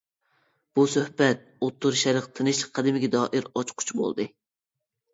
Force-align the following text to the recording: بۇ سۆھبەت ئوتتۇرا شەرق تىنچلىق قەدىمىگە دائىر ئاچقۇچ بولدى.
بۇ 0.79 0.85
سۆھبەت 0.93 1.43
ئوتتۇرا 1.67 2.01
شەرق 2.05 2.31
تىنچلىق 2.41 2.75
قەدىمىگە 2.81 3.13
دائىر 3.19 3.55
ئاچقۇچ 3.55 3.97
بولدى. 4.03 4.31